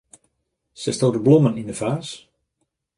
[0.83, 2.09] Setsto de blommen yn de faas?